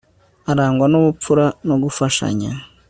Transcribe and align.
arangwa 0.51 0.85
nubupfura 0.91 1.45
no 1.67 1.75
gufashanya 1.83 2.49